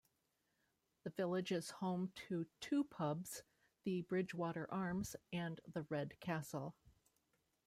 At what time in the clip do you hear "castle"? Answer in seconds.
6.19-6.73